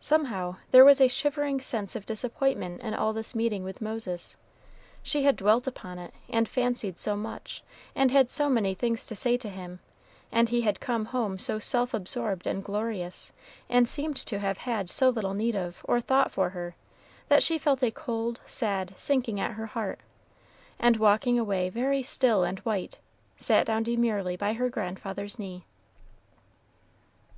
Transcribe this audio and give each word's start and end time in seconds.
Somehow, 0.00 0.56
there 0.70 0.84
was 0.84 1.00
a 1.00 1.08
shivering 1.08 1.62
sense 1.62 1.96
of 1.96 2.04
disappointment 2.04 2.82
in 2.82 2.92
all 2.92 3.14
this 3.14 3.34
meeting 3.34 3.64
with 3.64 3.80
Moses. 3.80 4.36
She 5.02 5.22
had 5.22 5.34
dwelt 5.34 5.66
upon 5.66 5.98
it, 5.98 6.12
and 6.28 6.46
fancied 6.46 6.98
so 6.98 7.16
much, 7.16 7.64
and 7.94 8.10
had 8.10 8.28
so 8.28 8.50
many 8.50 8.74
things 8.74 9.06
to 9.06 9.16
say 9.16 9.38
to 9.38 9.48
him; 9.48 9.80
and 10.30 10.50
he 10.50 10.60
had 10.60 10.78
come 10.78 11.06
home 11.06 11.38
so 11.38 11.58
self 11.58 11.94
absorbed 11.94 12.46
and 12.46 12.62
glorious, 12.62 13.32
and 13.70 13.88
seemed 13.88 14.16
to 14.26 14.40
have 14.40 14.58
had 14.58 14.90
so 14.90 15.08
little 15.08 15.32
need 15.32 15.54
of 15.56 15.80
or 15.84 16.02
thought 16.02 16.30
for 16.32 16.50
her, 16.50 16.76
that 17.28 17.42
she 17.42 17.56
felt 17.56 17.82
a 17.82 17.90
cold, 17.90 18.40
sad 18.44 18.92
sinking 18.98 19.40
at 19.40 19.52
her 19.52 19.68
heart; 19.68 20.00
and 20.78 20.98
walking 20.98 21.38
away 21.38 21.70
very 21.70 22.02
still 22.02 22.44
and 22.44 22.58
white, 22.58 22.98
sat 23.38 23.64
down 23.64 23.84
demurely 23.84 24.36
by 24.36 24.52
her 24.52 24.68
grandfather's 24.68 25.38
knee. 25.38 25.64